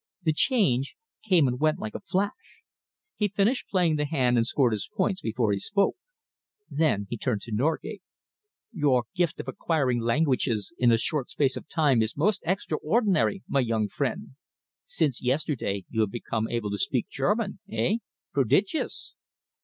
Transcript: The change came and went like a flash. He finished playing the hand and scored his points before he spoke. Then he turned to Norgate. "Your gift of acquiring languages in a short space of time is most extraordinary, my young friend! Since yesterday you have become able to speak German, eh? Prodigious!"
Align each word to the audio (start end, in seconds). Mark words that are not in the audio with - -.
The 0.23 0.33
change 0.33 0.95
came 1.21 1.47
and 1.47 1.59
went 1.59 1.77
like 1.77 1.93
a 1.93 1.99
flash. 1.99 2.63
He 3.17 3.27
finished 3.27 3.67
playing 3.69 3.97
the 3.97 4.05
hand 4.07 4.35
and 4.35 4.47
scored 4.47 4.73
his 4.73 4.89
points 4.91 5.21
before 5.21 5.51
he 5.51 5.59
spoke. 5.59 5.95
Then 6.71 7.05
he 7.11 7.17
turned 7.17 7.41
to 7.41 7.51
Norgate. 7.51 8.01
"Your 8.71 9.03
gift 9.15 9.39
of 9.39 9.47
acquiring 9.47 9.99
languages 9.99 10.73
in 10.79 10.91
a 10.91 10.97
short 10.97 11.29
space 11.29 11.55
of 11.55 11.69
time 11.69 12.01
is 12.01 12.17
most 12.17 12.41
extraordinary, 12.47 13.43
my 13.47 13.59
young 13.59 13.87
friend! 13.89 14.29
Since 14.85 15.21
yesterday 15.21 15.85
you 15.91 16.01
have 16.01 16.11
become 16.11 16.47
able 16.49 16.71
to 16.71 16.79
speak 16.79 17.07
German, 17.07 17.59
eh? 17.71 17.97
Prodigious!" 18.33 19.15